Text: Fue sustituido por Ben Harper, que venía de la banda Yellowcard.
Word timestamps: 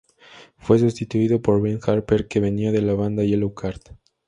Fue 0.57 0.79
sustituido 0.79 1.43
por 1.43 1.61
Ben 1.61 1.77
Harper, 1.85 2.27
que 2.27 2.39
venía 2.39 2.71
de 2.71 2.81
la 2.81 2.95
banda 2.95 3.23
Yellowcard. 3.23 3.81